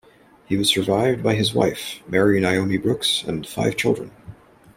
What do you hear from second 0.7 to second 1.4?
survived by